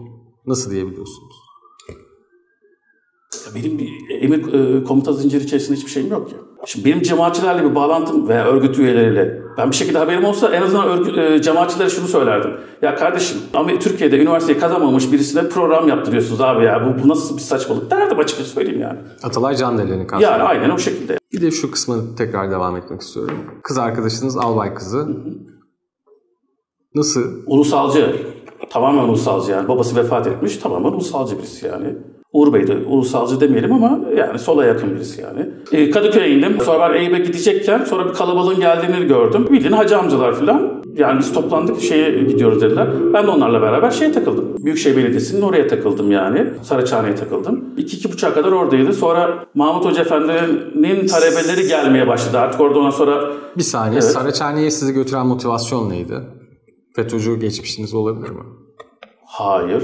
[0.48, 1.36] nasıl diyebiliyorsunuz?
[3.48, 3.90] Ya Benim bir
[4.22, 6.36] emir e, komuta zinciri içerisinde hiçbir şeyim yok ki.
[6.66, 10.88] Şimdi benim cemaatçilerle bir bağlantım veya örgüt üyeleriyle ben bir şekilde haberim olsa en azından
[10.88, 12.52] örgü, e, cemaatçilere şunu söylerdim.
[12.82, 17.42] Ya kardeşim ama Türkiye'de üniversiteyi kazanmamış birisine program yaptırıyorsunuz abi ya bu, bu nasıl bir
[17.42, 19.00] saçmalık derdim açıkça söyleyeyim yani.
[19.24, 20.40] Atalay Candelen'i kastediyorum.
[20.40, 21.18] Yani aynen o şekilde.
[21.34, 23.38] Bir de şu kısmı tekrar devam etmek istiyorum.
[23.64, 25.08] Kız arkadaşınız albay kızı.
[26.96, 27.22] Nasıl?
[27.46, 28.16] Ulusalcı.
[28.70, 29.68] Tamamen ulusalcı yani.
[29.68, 30.58] Babası vefat etmiş.
[30.58, 31.96] Tamamen ulusalcı birisi yani.
[32.38, 35.50] Uğur Bey de ulusalcı demeyelim ama yani sola yakın birisi yani.
[35.72, 36.58] E, Kadıköy'e indim.
[36.66, 39.48] Sonra ben Eyüp'e gidecekken sonra bir kalabalığın geldiğini gördüm.
[39.52, 40.84] Bildiğin hacı amcalar falan.
[40.98, 42.88] Yani biz toplandık şeye gidiyoruz dediler.
[43.14, 44.46] Ben de onlarla beraber şeye takıldım.
[44.66, 46.46] Büyükşehir Belediyesi'nin oraya takıldım yani.
[46.62, 47.66] Saraçhane'ye takıldım.
[47.78, 48.94] İki, iki buçuğa kadar oradaydı.
[48.94, 52.38] Sonra Mahmut Hoca Efendi'nin talebeleri gelmeye başladı.
[52.40, 54.00] Artık orada ondan sonra Bir saniye.
[54.02, 54.12] Evet.
[54.12, 56.14] Saraçhane'ye sizi götüren motivasyon neydi?
[56.96, 58.44] FETÖ'cü geçmişiniz olabilir mi?
[59.26, 59.84] Hayır.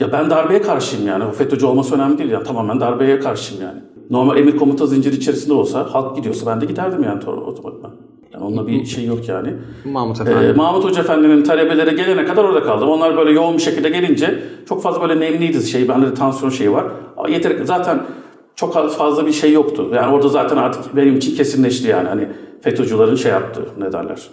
[0.00, 1.24] Ya ben darbeye karşıyım yani.
[1.24, 2.30] O FETÖ'cü olması önemli değil.
[2.30, 3.80] Yani tamamen darbeye karşıyım yani.
[4.10, 7.90] Normal emir komuta zinciri içerisinde olsa, halk gidiyorsa ben de giderdim yani to- otomatikman.
[8.32, 9.54] Yani onunla bir şey yok yani.
[9.84, 10.52] Mahmut Ee, Efendi.
[10.52, 12.88] Mahmut Hoca Efendi'nin talebeleri gelene kadar orada kaldım.
[12.88, 15.88] Onlar böyle yoğun bir şekilde gelince çok fazla böyle nemliydi şey.
[15.88, 16.84] Bende de tansiyon şeyi var.
[17.16, 18.02] Ama yeter zaten
[18.56, 19.90] çok fazla bir şey yoktu.
[19.94, 22.08] Yani orada zaten artık benim için kesinleşti yani.
[22.08, 22.28] Hani
[22.60, 24.28] FETÖ'cülerin şey yaptı ne derler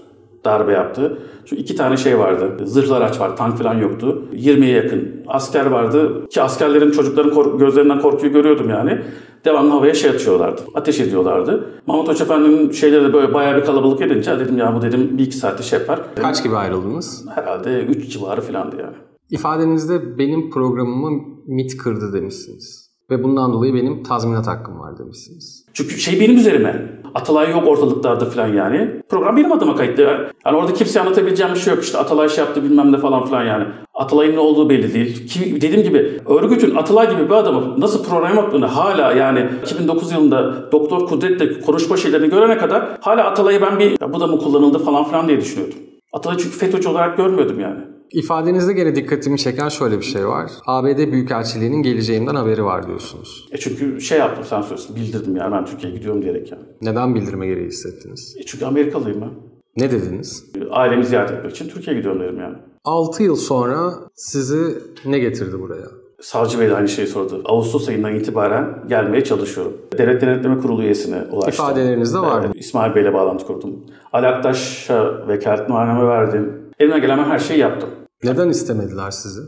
[0.46, 1.18] darbe yaptı.
[1.46, 2.58] Şu iki tane şey vardı.
[2.66, 4.26] Zırhlı araç var, tank falan yoktu.
[4.34, 6.28] 20'ye yakın asker vardı.
[6.30, 9.02] Ki askerlerin çocukların kork- gözlerinden korkuyu görüyordum yani.
[9.46, 10.62] Devamlı havaya şey atıyorlardı.
[10.76, 11.70] Ateş ediyorlardı.
[11.88, 15.24] Mahmut Hoca Efendi'nin şeyleri de böyle bayağı bir kalabalık edince dedim ya bu dedim bir
[15.26, 16.00] iki saatte şey yapar.
[16.16, 17.26] Kaç gibi ayrıldınız?
[17.36, 18.96] Herhalde 3 civarı falandı yani.
[19.30, 22.81] İfadenizde benim programımı MIT kırdı demişsiniz.
[23.12, 25.66] Ve bundan dolayı benim tazminat hakkım var demişsiniz.
[25.74, 27.02] Çünkü şey benim üzerime.
[27.16, 29.02] Atalay yok ortalıklarda falan yani.
[29.10, 30.32] Program benim adıma kayıtlı.
[30.46, 31.84] Yani orada kimseye anlatabileceğim bir şey yok.
[31.84, 33.66] İşte Atalay şey yaptı bilmem ne falan filan yani.
[33.94, 35.28] Atalay'ın ne olduğu belli değil.
[35.28, 40.72] Ki dediğim gibi örgütün Atalay gibi bir adamı nasıl program yaptığını hala yani 2009 yılında
[40.72, 45.04] Doktor Kudret'le konuşma şeylerini görene kadar hala Atalay'ı ben bir bu da mı kullanıldı falan
[45.04, 45.78] filan diye düşünüyordum.
[46.14, 47.80] Atalay'ı çünkü FETÖ'cü olarak görmüyordum yani.
[48.14, 50.52] İfadenizde gene dikkatimi çeken şöyle bir şey var.
[50.68, 53.48] ABD Büyükelçiliği'nin geleceğinden haberi var diyorsunuz.
[53.52, 56.64] E çünkü şey yaptım sen söylüyorsun bildirdim yani ben Türkiye'ye gidiyorum diyerek yani.
[56.82, 58.36] Neden bildirme gereği hissettiniz?
[58.40, 59.30] E çünkü Amerikalıyım ben.
[59.78, 60.46] Ne dediniz?
[60.72, 62.56] Ailemi ziyaret etmek için Türkiye'ye gidiyorum dedim yani.
[62.86, 65.86] 6 yıl sonra sizi ne getirdi buraya?
[66.22, 67.42] Savcı Bey de aynı şeyi sordu.
[67.46, 69.74] Ağustos ayından itibaren gelmeye çalışıyorum.
[69.98, 71.66] Devlet Denetleme Kurulu üyesine ulaştım.
[71.66, 72.44] İfadelerinizde var mı?
[72.46, 73.86] Evet, İsmail Bey'le bağlantı kurdum.
[74.14, 76.54] Ali Aktaş'a vekaletnameme verdim.
[76.80, 77.90] Elime gelen her şeyi yaptım.
[78.24, 79.42] Neden istemediler sizi?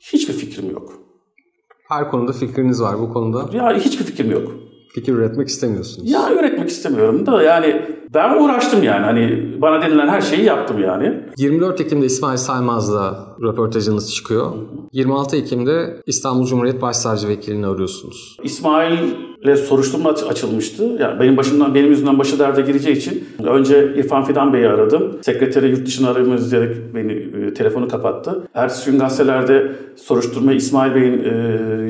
[0.00, 0.92] Hiçbir fikrim yok.
[1.88, 2.98] Her konuda fikriniz var.
[3.00, 4.52] Bu konuda Ya hiçbir fikrim yok.
[4.94, 6.10] fikir üretmek istemiyorsunuz.
[6.10, 9.04] Ya üretmek istemiyorum da yani Ben uğraştım yani.
[9.04, 11.24] Hani bana denilen her şeyi yaptım yani.
[11.38, 14.52] 24 Ekim'de İsmail Saymaz'la röportajınız çıkıyor.
[14.92, 18.36] 26 Ekim'de İstanbul Cumhuriyet Başsavcı Vekilini arıyorsunuz.
[19.42, 20.84] İsmail'le soruşturma aç- açılmıştı.
[21.00, 25.18] Yani benim başımdan benim yüzümden başı derde gireceği için önce İrfan Fidan Bey'i aradım.
[25.22, 28.42] Sekreteri yurt dışına aramıyoruz diyerek beni e, telefonu kapattı.
[28.54, 31.28] Ertesi gün gazetelerde soruşturma İsmail Bey'in e,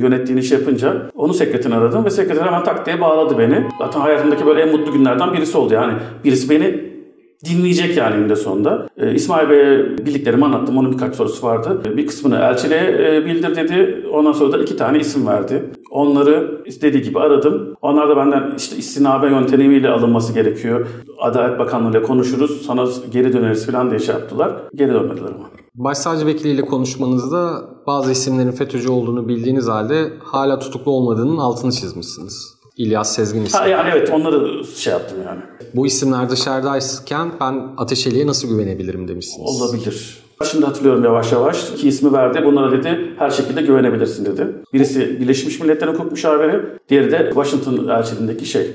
[0.01, 3.65] yönettiğini şey yapınca onu sekreterini aradım ve sekreter hemen tak diye bağladı beni.
[3.79, 5.75] Zaten hayatımdaki böyle en mutlu günlerden birisi oldu.
[5.75, 5.93] Yani
[6.25, 6.98] birisi beni
[7.45, 8.89] dinleyecek yani eninde sonunda.
[8.97, 10.79] Ee, İsmail Bey'e bildiklerimi anlattım.
[10.79, 11.97] Onun birkaç sorusu vardı.
[11.97, 14.07] Bir kısmını elçiliğe e, bildir dedi.
[14.13, 15.71] Ondan sonra da iki tane isim verdi.
[15.91, 17.75] Onları istediği gibi aradım.
[17.83, 20.87] Onlar da benden işte istinabe yöntemiyle alınması gerekiyor.
[21.19, 22.67] Adalet Bakanlığı'yla konuşuruz.
[22.67, 24.53] Sana geri döneriz falan diye şey yaptılar.
[24.75, 25.51] Geri dönmediler ama.
[25.75, 32.58] Başsavcı vekiliyle konuşmanızda bazı isimlerin FETÖ'cü olduğunu bildiğiniz halde hala tutuklu olmadığının altını çizmişsiniz.
[32.79, 33.59] İlyas Sezgin ismi.
[33.59, 35.41] Ha, yani evet onları şey yaptım yani.
[35.75, 39.63] Bu isimler dışarıdayken ben Ateşeli'ye nasıl güvenebilirim demişsiniz.
[39.63, 40.19] Olabilir.
[40.51, 41.71] Şimdi hatırlıyorum yavaş yavaş.
[41.71, 42.43] İki ismi verdi.
[42.45, 44.47] Bunlara dedi her şekilde güvenebilirsin dedi.
[44.73, 46.61] Birisi Birleşmiş Milletler Hukuk Müşaviri.
[46.89, 48.71] Diğeri de Washington elçiliğindeki şey.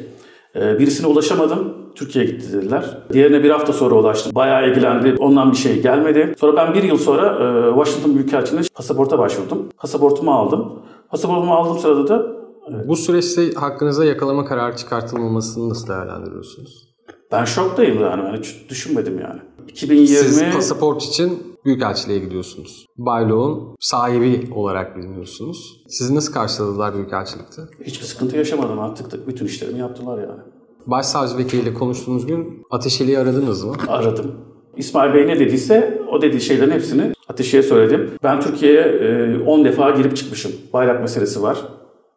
[0.55, 1.73] Ee, birisine ulaşamadım.
[1.95, 2.97] Türkiye'ye gitti dediler.
[3.13, 4.35] Diğerine bir hafta sonra ulaştım.
[4.35, 5.15] Bayağı ilgilendi.
[5.19, 6.35] Ondan bir şey gelmedi.
[6.39, 9.69] Sonra ben bir yıl sonra e, Washington Büyükelçiliğine pasaporta başvurdum.
[9.77, 10.71] Pasaportumu aldım.
[11.09, 12.42] Pasaportumu aldığım sırada da
[12.87, 16.93] Bu süreçte hakkınızda yakalama kararı çıkartılmamasını nasıl değerlendiriyorsunuz?
[17.31, 18.23] ben şoktayım yani.
[18.23, 19.41] Ben hiç düşünmedim yani.
[19.67, 22.85] 2020 Siz pasaport için Büyükelçiliğe gidiyorsunuz.
[22.97, 25.83] Bayloğ'un sahibi olarak biliniyorsunuz.
[25.87, 27.61] Sizi nasıl karşıladılar Büyükelçilikte?
[27.83, 28.79] hiçbir sıkıntı yaşamadım.
[28.79, 30.39] Artık da bütün işlerimi yaptılar yani.
[30.87, 33.73] Başsavcı vekiliyle konuştuğunuz gün Ateşeli'yi aradınız mı?
[33.87, 34.31] aradım.
[34.77, 38.11] İsmail Bey ne dediyse o dediği şeylerin hepsini Ateşe'ye söyledim.
[38.23, 40.51] Ben Türkiye'ye e, 10 defa girip çıkmışım.
[40.73, 41.57] Bayrak meselesi var.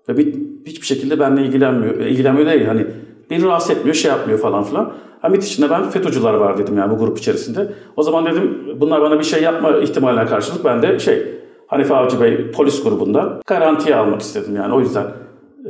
[0.08, 0.34] Ve bir,
[0.66, 2.00] hiçbir şekilde benimle ilgilenmiyor.
[2.00, 2.86] E, ilgilenmiyor değil hani
[3.30, 4.92] beni rahatsız etmiyor, şey yapmıyor falan filan.
[5.22, 7.72] Ha MİT içinde ben FETÖ'cüler var dedim yani bu grup içerisinde.
[7.96, 11.22] O zaman dedim bunlar bana bir şey yapma ihtimaline karşılık ben de şey
[11.66, 15.06] Hanife Avcı Bey polis grubunda garantiye almak istedim yani o yüzden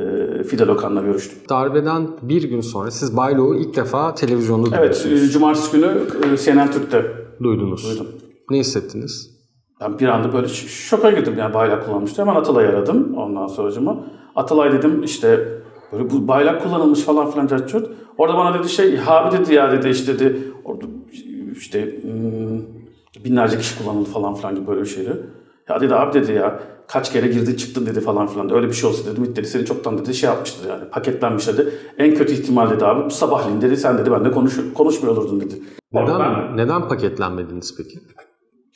[0.00, 1.38] e, Fidel Okan'la görüştüm.
[1.50, 5.28] Darbeden bir gün sonra siz Bayloğ'u ilk defa televizyonda Evet, duydunuz.
[5.28, 5.86] e, cumartesi günü
[6.32, 7.04] e, CNN Türk'te
[7.42, 7.90] duydunuz.
[7.90, 8.06] duydum.
[8.50, 9.30] Ne hissettiniz?
[9.80, 12.22] Ben bir anda böyle şoka girdim yani bayrak kullanmıştı.
[12.22, 13.96] Hemen Atalay'ı aradım ondan sonracıma.
[14.36, 15.48] Atalay dedim işte
[15.92, 17.90] böyle bu bayrak kullanılmış falan filan cacurt.
[18.18, 20.84] Orada bana dedi şey abi dedi ya dedi işte dedi orada
[21.56, 22.60] işte hmm,
[23.24, 25.16] binlerce kişi kullanıldı falan filan gibi böyle bir şeydi.
[25.68, 28.54] Ya dedi abi dedi ya kaç kere girdin çıktın dedi falan filan.
[28.54, 31.68] Öyle bir şey olsa dedim dedi seni çoktan dedi şey yapmıştır yani paketlenmiş dedi.
[31.98, 35.54] En kötü ihtimal dedi abi sabahleyin dedi sen dedi benimle konuş, konuşmuyor olurdun dedi.
[35.92, 37.98] Neden, Ben- neden paketlenmediniz peki?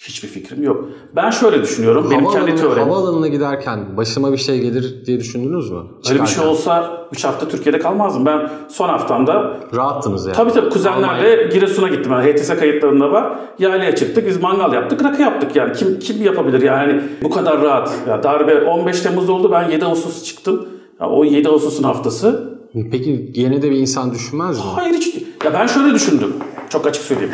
[0.09, 0.85] Hiçbir fikrim yok.
[1.17, 2.09] Ben şöyle düşünüyorum.
[2.11, 2.83] Benim kendi teorim.
[2.83, 5.79] havaalanına giderken başıma bir şey gelir diye düşündünüz mü?
[5.79, 6.25] Öyle bir Çıkarken.
[6.35, 8.27] şey olsa 3 hafta Türkiye'de kalmazdım.
[8.27, 10.37] Ben son haftamda Rahattınız yani.
[10.37, 12.13] tabii tabii kuzenlerle Giresun'a gittim.
[12.13, 13.39] Yani HTS kayıtlarında var.
[13.59, 14.27] Yaylaya çıktık.
[14.27, 15.05] Biz mangal yaptık.
[15.05, 15.73] Rakı yaptık yani.
[15.73, 17.93] Kim kim yapabilir yani bu kadar rahat.
[18.09, 19.53] Ya darbe 15 Temmuz'da oldu.
[19.53, 20.69] Ben 7 Ağustos çıktım.
[21.01, 22.59] Ya o 7 Ağustos'un haftası.
[22.91, 24.63] Peki yine de bir insan düşünmez mi?
[24.75, 25.15] Hayır hiç.
[25.45, 26.33] Ya ben şöyle düşündüm.
[26.69, 27.33] Çok açık söyleyeyim.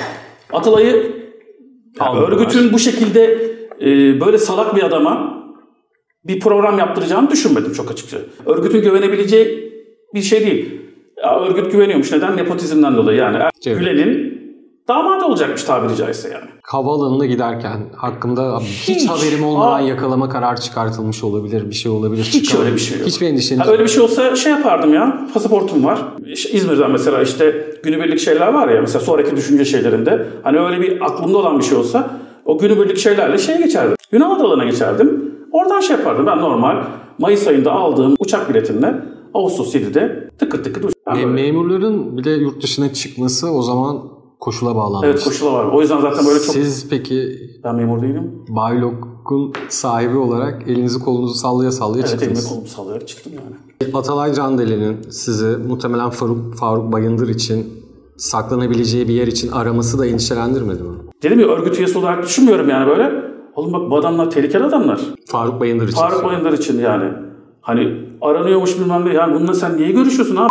[0.52, 1.25] Atalay'ı
[2.00, 2.32] ya Aldılar.
[2.32, 3.38] örgütün bu şekilde
[3.80, 5.42] e, böyle salak bir adama
[6.24, 8.16] bir program yaptıracağını düşünmedim çok açıkça.
[8.46, 9.72] Örgütün güvenebileceği
[10.14, 10.80] bir şey değil.
[11.24, 12.12] Ya örgüt güveniyormuş.
[12.12, 12.36] Neden?
[12.36, 13.38] Nepotizmden dolayı yani.
[13.64, 14.35] Gülen'in
[14.88, 16.44] damadı olacakmış tabiri caizse yani.
[16.62, 19.08] Havaalanına giderken hakkında hiç, Hiç.
[19.08, 19.80] haberim olmadan Aa.
[19.80, 22.24] yakalama kararı çıkartılmış olabilir, bir şey olabilir.
[22.24, 23.06] Hiç çıkar- öyle bir şey yok.
[23.06, 25.26] Hiçbir endişeniz Ha, öyle bir şey olsa şey yapardım ya.
[25.34, 25.98] Pasaportum var.
[26.26, 30.26] İşte İzmir'den mesela işte günübirlik şeyler var ya mesela sonraki düşünce şeylerinde.
[30.42, 32.10] Hani öyle bir aklımda olan bir şey olsa
[32.44, 33.96] o günübirlik şeylerle şeye geçerdim.
[34.12, 35.34] Yunan adalarına geçerdim.
[35.52, 36.26] Oradan şey yapardım.
[36.26, 36.84] Ben normal
[37.18, 38.94] Mayıs ayında aldığım uçak biletimle
[39.34, 44.02] Ağustos 7'de tıkır tıkır uç- Ben Me- memurların bile yurt dışına çıkması o zaman
[44.40, 45.08] koşula bağlanmış.
[45.08, 45.64] Evet koşula var.
[45.64, 46.54] O yüzden zaten böyle çok...
[46.54, 48.32] Siz peki Ben memur değilim.
[48.48, 52.48] Baylok'un sahibi olarak elinizi kolunuzu sallaya sallaya Evet çıktınız.
[52.48, 53.94] kolumu sallayarak çıktım yani.
[53.96, 57.66] Atalay Candelen'in sizi muhtemelen Faruk, Faruk Bayındır için
[58.16, 60.96] saklanabileceği bir yer için araması da endişelendirmedi mi?
[61.22, 63.12] Dedim ya örgüt üyesi olarak düşünmüyorum yani böyle.
[63.54, 65.00] Oğlum bak bu adamlar tehlikeli adamlar.
[65.26, 65.96] Faruk Bayındır için.
[65.96, 67.12] Faruk Bayındır için yani.
[67.60, 69.12] Hani aranıyormuş bilmem ne.
[69.14, 70.48] Yani bununla sen niye görüşüyorsun abi?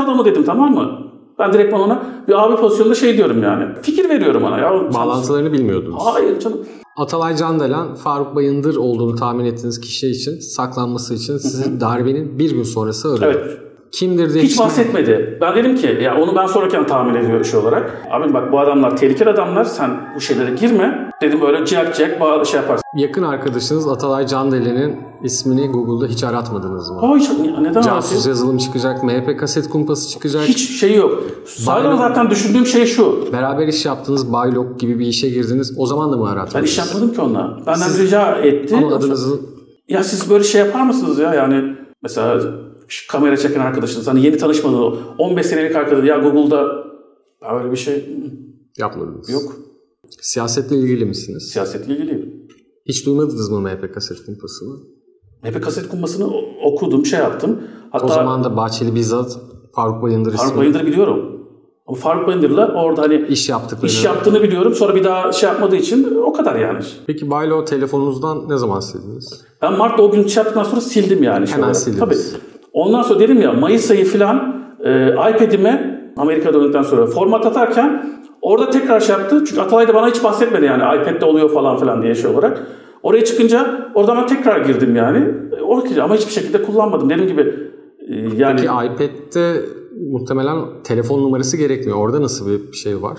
[0.00, 0.98] Adamı dedim tamam mı?
[1.38, 3.64] Ben direkt ona bir abi pozisyonunda şey diyorum yani.
[3.82, 4.94] Fikir veriyorum ona ya.
[4.94, 6.02] Bağlantılarını bilmiyordunuz.
[6.04, 6.58] Hayır canım.
[6.96, 12.62] Atalay Candelen, Faruk Bayındır olduğunu tahmin ettiğiniz kişi için saklanması için sizi darbenin bir gün
[12.62, 13.34] sonrası arıyor.
[13.34, 13.58] Evet.
[13.92, 15.38] Kimdir diye Hiç bahsetmedi.
[15.40, 18.06] Ben dedim ki ya onu ben sonraken tahmin ediyor şey olarak.
[18.10, 19.64] Abi bak bu adamlar tehlikeli adamlar.
[19.64, 21.10] Sen bu şeylere girme.
[21.22, 22.82] Dedim böyle ciyak ciyak bağ- şey yaparsın.
[22.96, 27.16] Yakın arkadaşınız Atalay Candelen'in ismini Google'da hiç aratmadınız mı?
[27.18, 30.42] Hiç neden Casus yazılım çıkacak, MHP kaset kumpası çıkacak.
[30.42, 31.22] Hiç şey yok.
[31.46, 33.32] Sadece zaten düşündüğüm şey şu.
[33.32, 35.74] Beraber iş yaptığınız Baylok gibi bir işe girdiniz.
[35.78, 36.54] O zaman da mı aratmadınız?
[36.54, 37.58] Ben iş yapmadım ki onunla.
[37.66, 38.76] Benden rica etti.
[38.76, 39.40] Ama adınızı
[39.88, 41.34] Ya siz böyle şey yapar mısınız ya?
[41.34, 42.40] Yani mesela
[42.88, 46.84] şu kamera çeken arkadaşınız hani yeni tanışmadığınız o 15 senelik arkadaş ya Google'da
[47.54, 48.08] böyle bir şey
[48.78, 49.30] yapmadınız.
[49.30, 49.42] yok.
[50.20, 51.48] Siyasetle ilgili misiniz?
[51.52, 52.46] Siyasetle ilgiliyim.
[52.86, 54.76] Hiç duymadınız mı MHP kaset kumpasını?
[55.42, 57.60] Hep kaset kumbasını o- okudum, şey yaptım.
[57.90, 59.38] Hatta O zaman da Bahçeli bizzat
[59.74, 61.32] Faruk Bayındır Faruk Bayındır biliyorum.
[61.86, 63.86] Ama Faruk Bayındır'la orada hani iş yaptıklarını.
[63.86, 64.74] iş yaptığını biliyorum.
[64.74, 66.84] Sonra bir daha şey yapmadığı için o kadar yani.
[67.06, 69.44] Peki Baylo telefonunuzdan ne zaman sildiniz?
[69.62, 71.46] Ben Mart'ta o gün şey yaptıktan sonra sildim yani.
[71.46, 71.76] şey Hemen olarak.
[71.76, 72.00] sildiniz.
[72.00, 72.40] Tabii.
[72.76, 78.10] Ondan sonra dedim ya Mayıs ayı falan e, iPad'ime Amerika'da döndükten sonra format atarken
[78.42, 79.44] orada tekrar şey yaptı.
[79.48, 82.66] Çünkü Atalay da bana hiç bahsetmedi yani iPad'de oluyor falan filan diye şey olarak.
[83.02, 85.28] Oraya çıkınca orada ben tekrar girdim yani.
[85.58, 87.10] E, Orada ama hiçbir şekilde kullanmadım.
[87.10, 87.54] Dediğim gibi
[88.08, 89.52] e, yani Ki iPad'de
[90.10, 91.98] muhtemelen telefon numarası gerekmiyor.
[91.98, 93.18] Orada nasıl bir şey var?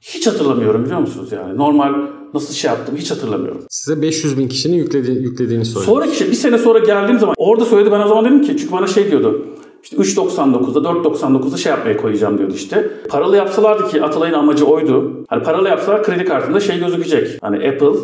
[0.00, 1.58] hiç hatırlamıyorum biliyor musunuz yani.
[1.58, 1.94] Normal
[2.34, 3.60] nasıl şey yaptım hiç hatırlamıyorum.
[3.70, 5.90] Size 500 bin kişinin yükledi, yüklediğini söyledi.
[5.90, 8.72] Sonraki şey bir sene sonra geldiğim zaman orada söyledi ben o zaman dedim ki çünkü
[8.72, 9.46] bana şey diyordu.
[9.82, 12.90] İşte 3.99'da 4.99'da şey yapmaya koyacağım diyordu işte.
[13.08, 15.24] Paralı yapsalardı ki Atalay'ın amacı oydu.
[15.28, 17.38] Hani paralı yapsalar kredi kartında şey gözükecek.
[17.42, 17.98] Hani Apple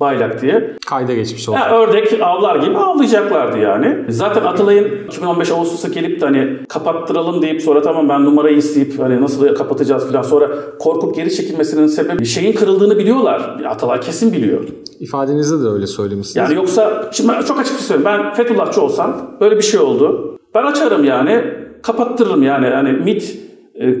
[0.00, 0.76] Baylak diye.
[0.86, 1.48] Kayda geçmiş.
[1.48, 4.04] Ya ördek avlar gibi avlayacaklardı yani.
[4.08, 9.20] Zaten Atalay'ın 2015 Ağustos'a gelip de hani kapattıralım deyip sonra tamam ben numarayı isteyip hani
[9.20, 13.60] nasıl kapatacağız falan sonra korkup geri çekilmesinin sebebi şeyin kırıldığını biliyorlar.
[13.68, 14.64] Atalay kesin biliyor.
[15.00, 16.36] İfadenizde de öyle söylemişsiniz.
[16.36, 18.18] Yani yoksa şimdi ben çok açık şey söyleyeyim.
[18.24, 20.36] Ben Fethullahçı olsam böyle bir şey oldu.
[20.54, 21.44] Ben açarım yani
[21.82, 22.66] kapattırırım yani.
[22.66, 23.49] Yani MIT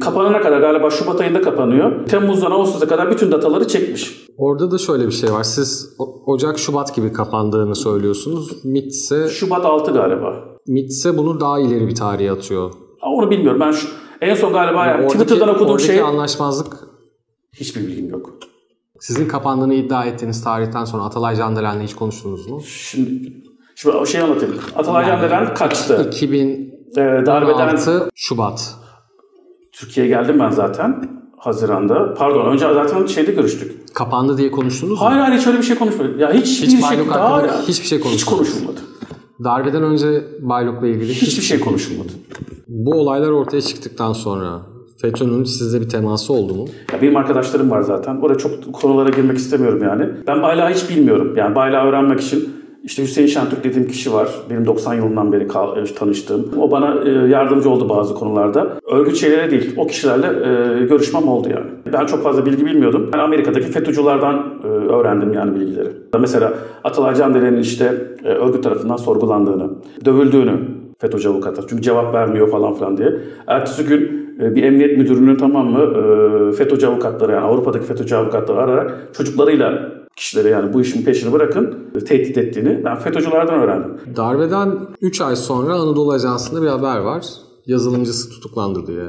[0.00, 2.06] kapanana kadar galiba Şubat ayında kapanıyor.
[2.06, 4.26] Temmuz'dan Ağustos'a kadar bütün dataları çekmiş.
[4.36, 5.42] Orada da şöyle bir şey var.
[5.42, 8.64] Siz Ocak, Şubat gibi kapandığını söylüyorsunuz.
[8.64, 10.44] MIT ise, Şubat 6 galiba.
[10.66, 12.72] MIT ise bunu daha ileri bir tarihe atıyor.
[13.02, 13.60] Onu bilmiyorum.
[13.60, 13.88] Ben şu,
[14.20, 16.76] en son galiba yani Oradaki- Twitter'dan okuduğum oradaki şey anlaşmazlık
[17.56, 18.30] hiçbir bilgim yok.
[19.00, 22.60] sizin kapandığını iddia ettiğiniz tarihten sonra Atalay Candelen'le hiç konuştunuz mu?
[22.66, 23.32] Şimdi,
[23.76, 24.54] şimdi o şeyi anlatayım.
[24.76, 26.08] Atalay Candelen kaçtı.
[26.12, 27.76] 2016 Ee, darbeden
[28.14, 28.74] Şubat.
[29.80, 31.04] Türkiye'ye geldim ben zaten.
[31.36, 32.14] Haziran'da.
[32.14, 33.94] Pardon önce zaten şeyde görüştük.
[33.94, 35.06] Kapandı diye konuştunuz mu?
[35.06, 36.20] Hayır hayır hiç öyle bir şey konuşmadık.
[36.20, 38.24] Ya hiç, Hiç bir şey daha hiçbir şey hiç konuşmadınız.
[38.24, 38.80] konuşulmadı.
[39.44, 42.12] Darbeden önce Baylok'la ilgili Hiçbir şey konuşulmadı.
[42.68, 44.60] Bu olaylar ortaya çıktıktan sonra
[45.02, 46.64] FETÖ'nün sizde bir teması oldu mu?
[46.92, 48.16] Ya benim arkadaşlarım var zaten.
[48.16, 50.06] Oraya çok konulara girmek istemiyorum yani.
[50.26, 51.34] Ben baylağı hiç bilmiyorum.
[51.36, 54.28] Yani baylağı öğrenmek için işte Hüseyin Şentürk dediğim kişi var.
[54.50, 56.50] Benim 90 yılından beri e, tanıştığım.
[56.60, 58.66] O bana e, yardımcı oldu bazı konularda.
[58.92, 61.66] Örgüt şeylere değil, o kişilerle e, görüşmem oldu yani.
[61.92, 63.10] Ben çok fazla bilgi bilmiyordum.
[63.12, 65.88] Ben Amerika'daki FETÖ'cülerden öğrendim yani bilgileri.
[66.20, 66.52] Mesela
[66.84, 69.70] Atalay Candelen'in işte örgüt tarafından sorgulandığını,
[70.04, 70.52] dövüldüğünü
[70.98, 71.62] FETÖ'cü avukata.
[71.68, 73.12] Çünkü cevap vermiyor falan filan diye.
[73.46, 79.99] Ertesi gün bir emniyet müdürünün tamam mı FETÖ'cü avukatları yani Avrupa'daki FETÖ'cü avukatları ararak çocuklarıyla
[80.16, 83.96] kişileri yani bu işin peşini bırakın tehdit ettiğini ben FETÖ'cülerden öğrendim.
[84.16, 87.24] Darbeden 3 ay sonra Anadolu Ajansı'nda bir haber var.
[87.66, 89.04] Yazılımcısı tutuklandı diye.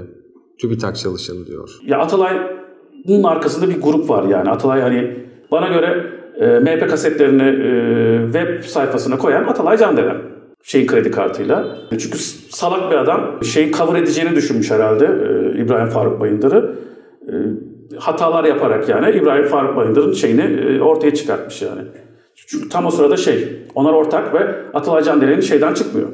[0.61, 1.69] TÜBİTAK çalışanı diyor.
[1.85, 4.49] Ya Atalay'ın arkasında bir grup var yani.
[4.49, 10.17] Atalay hani bana göre e, MHP kasetlerini e, web sayfasına koyan Atalay Candelen.
[10.63, 11.77] Şeyin kredi kartıyla.
[11.89, 12.17] Çünkü
[12.49, 16.75] salak bir adam şeyin cover edeceğini düşünmüş herhalde e, İbrahim Faruk Bayındır'ı.
[17.27, 17.33] E,
[17.99, 21.81] hatalar yaparak yani İbrahim Faruk Bayındır'ın şeyini e, ortaya çıkartmış yani.
[22.35, 26.07] Çünkü tam o sırada şey, onlar ortak ve Atalay Candelen'in şeyden çıkmıyor.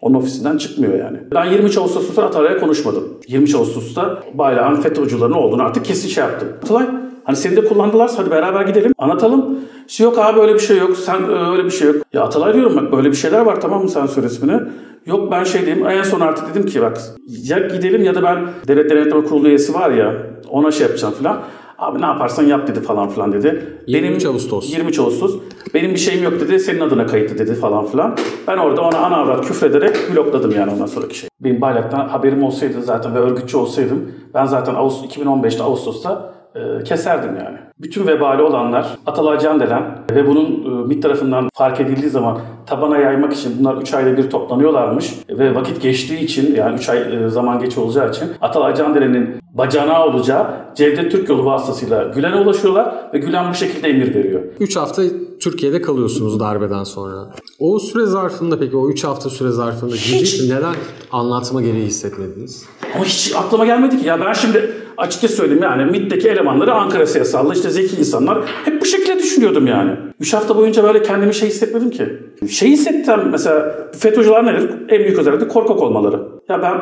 [0.00, 1.18] Onun ofisinden çıkmıyor yani.
[1.34, 3.04] Ben 23 Ağustos'ta Atalay'a konuşmadım.
[3.28, 6.48] 23 Ağustos'ta bayrağın FETÖ'cülerinin olduğunu artık kesin şey yaptım.
[6.62, 6.86] Atalay
[7.30, 9.58] hani seni de kullandılarsa hadi beraber gidelim anlatalım.
[9.88, 10.96] İşte yok abi öyle bir şey yok.
[10.96, 11.96] Sen e, öyle bir şey yok.
[12.12, 14.60] Ya Atalay diyorum bak böyle bir şeyler var tamam mı sen söyle ismini.
[15.06, 16.98] Yok ben şey diyeyim en son artık dedim ki bak
[17.42, 18.38] ya gidelim ya da ben
[18.68, 20.14] devlet denetleme kurulu üyesi var ya
[20.48, 21.40] ona şey yapacağım falan.
[21.78, 23.66] Abi ne yaparsan yap dedi falan filan dedi.
[23.86, 24.72] 23 Ağustos.
[24.72, 25.36] 23 Ağustos.
[25.74, 26.60] Benim bir şeyim yok dedi.
[26.60, 28.16] Senin adına kayıtlı dedi falan filan.
[28.48, 31.30] Ben orada ona ana avrat küfrederek blokladım yani ondan sonraki şey.
[31.40, 37.36] Benim baylaktan haberim olsaydı zaten ve örgütçü olsaydım ben zaten Ağustos, 2015'te Ağustos'ta e, keserdim
[37.44, 37.58] yani.
[37.80, 43.32] Bütün vebali olanlar Atalay Candelen ve bunun e, MİT tarafından fark edildiği zaman tabana yaymak
[43.32, 47.58] için bunlar 3 ayda bir toplanıyorlarmış ve vakit geçtiği için yani 3 ay e, zaman
[47.58, 53.50] geç olacağı için Atalay Candelen'in bacanağı olacağı Cevdet Türk yolu vasıtasıyla Gülen'e ulaşıyorlar ve Gülen
[53.50, 54.42] bu şekilde emir veriyor.
[54.60, 55.02] 3 hafta
[55.40, 57.30] Türkiye'de kalıyorsunuz darbeden sonra.
[57.58, 60.50] O süre zarfında peki o 3 hafta süre zarfında Hiç.
[60.50, 60.74] neden
[61.12, 62.66] anlatma gereği hissetmediniz?
[62.94, 64.06] Ama hiç aklıma gelmedi ki.
[64.06, 68.84] Ya ben şimdi açıkça söyleyeyim yani MİT'teki elemanları Ankara siyasallı işte zeki insanlar hep bu
[68.84, 69.96] şekilde düşünüyordum yani.
[70.20, 72.08] 3 hafta boyunca böyle kendimi şey hissetmedim ki.
[72.48, 74.70] Şey hissettim mesela FETÖ'cüler nedir?
[74.88, 76.20] En büyük özelliği korkak olmaları.
[76.48, 76.74] Ya ben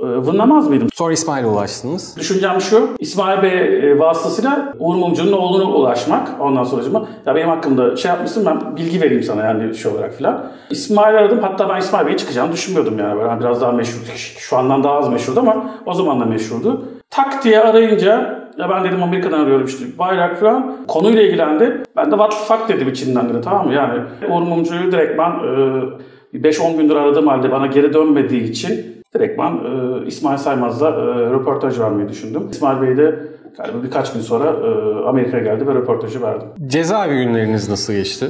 [0.00, 0.88] e, vınlamaz mıydım?
[0.94, 2.16] Sonra İsmail'e ulaştınız.
[2.18, 6.28] Düşüncem şu, İsmail Bey e, vasıtasıyla Uğur Mumcu'nun oğluna ulaşmak.
[6.40, 10.52] Ondan sonra ya benim hakkımda şey yapmışsın ben bilgi vereyim sana yani şey olarak filan.
[10.70, 11.38] İsmail'i aradım.
[11.42, 13.16] Hatta ben İsmail Bey'in çıkacağını düşünmüyordum yani.
[13.16, 14.00] Böyle hani biraz daha meşhur.
[14.38, 16.99] Şu andan daha az meşhurdu ama o zaman da meşhurdu.
[17.10, 20.76] Tak diye arayınca ya ben dedim Amerika'dan arıyorum işte bayrak falan.
[20.88, 21.82] Konuyla ilgilendi.
[21.96, 23.74] Ben de what the fuck dedim içinden dedi tamam mı?
[23.74, 25.30] Yani Uğur Mumcu'yu direkt ben
[26.34, 31.80] e, 5-10 gündür aradığım halde bana geri dönmediği için direktman e, İsmail Saymaz'la e, röportaj
[31.80, 32.42] vermeyi düşündüm.
[32.50, 33.18] İsmail Bey de
[33.58, 34.68] galiba birkaç gün sonra e,
[35.08, 36.48] Amerika'ya geldi ve röportajı verdim.
[36.66, 38.26] Cezaevi günleriniz nasıl geçti?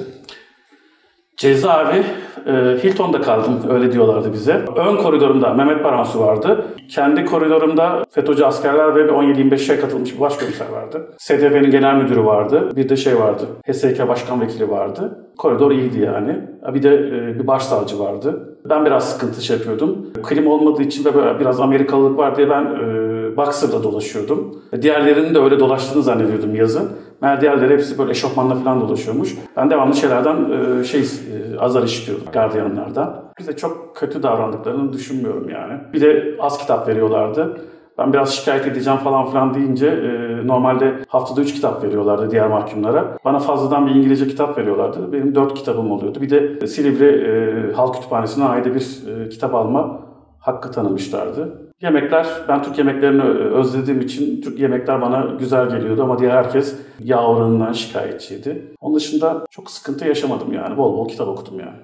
[1.41, 2.05] Cezaevi,
[2.47, 2.53] e,
[2.85, 4.65] Hilton'da kaldım öyle diyorlardı bize.
[4.77, 6.65] Ön koridorumda Mehmet Baransu vardı.
[6.89, 11.07] Kendi koridorumda FETÖ'cü askerler ve bir 17-25'e katılmış bir başkomiser vardı.
[11.19, 12.77] SDV'nin genel müdürü vardı.
[12.77, 15.27] Bir de şey vardı, HSK başkan vekili vardı.
[15.39, 16.41] Koridor iyiydi yani.
[16.75, 18.57] Bir de e, bir başsavcı vardı.
[18.65, 20.07] Ben biraz sıkıntı şey yapıyordum.
[20.23, 24.57] Klim olmadığı için böyle biraz Amerikalılık var diye ben e, boxer'la dolaşıyordum.
[24.83, 26.91] Diğerlerinin de öyle dolaştığını zannediyordum yazın.
[27.23, 29.35] Meğer diğerleri hepsi böyle eşofmanla falan dolaşıyormuş.
[29.57, 30.37] Ben devamlı şeylerden
[30.81, 33.25] e, şey e, azar işitiyordum gardiyanlardan.
[33.39, 35.73] Bize çok kötü davrandıklarını düşünmüyorum yani.
[35.93, 37.61] Bir de az kitap veriyorlardı.
[37.99, 43.17] Ben biraz şikayet edeceğim falan filan deyince e, normalde haftada 3 kitap veriyorlardı diğer mahkumlara.
[43.25, 45.13] Bana fazladan bir İngilizce kitap veriyorlardı.
[45.13, 46.21] Benim 4 kitabım oluyordu.
[46.21, 50.01] Bir de Silivri Halk Kütüphanesi'ne ayda bir kitap alma
[50.39, 51.70] hakkı tanımışlardı.
[51.83, 57.27] Yemekler, ben Türk yemeklerini özlediğim için Türk yemekler bana güzel geliyordu ama diğer herkes yağ
[57.27, 58.63] oranından şikayetçiydi.
[58.81, 60.77] Onun dışında çok sıkıntı yaşamadım yani.
[60.77, 61.77] Bol bol kitap okudum yani.